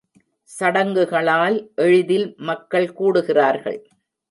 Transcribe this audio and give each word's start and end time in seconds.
சடங்குகளால் 0.49 1.57
எளிதில் 1.75 2.27
மக்கள் 2.41 2.89
கூடுகிறார்கள். 2.93 3.79